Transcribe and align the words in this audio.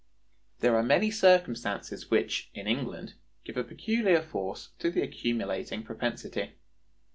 There 0.61 0.75
are 0.75 0.81
many 0.81 1.11
circumstances 1.11 2.09
which, 2.09 2.49
in 2.55 2.65
England, 2.65 3.13
give 3.45 3.55
a 3.55 3.63
peculiar 3.63 4.23
force 4.23 4.69
to 4.79 4.89
the 4.89 5.03
accumulating 5.03 5.83
propensity. 5.83 6.53